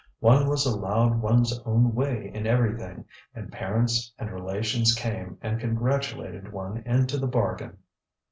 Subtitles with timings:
[0.19, 3.05] One was allowed oneŌĆÖs own way in everything,
[3.35, 7.77] and parents and relations came and congratulated one into the bargain.